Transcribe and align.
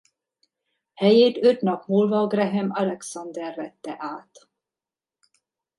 Helyét 0.93 1.43
öt 1.43 1.61
nap 1.61 1.85
múlva 1.87 2.27
Graham 2.27 2.69
Alexander 2.73 3.55
vette 3.55 3.95
át. 3.99 4.49